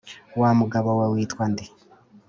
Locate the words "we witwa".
0.99-1.43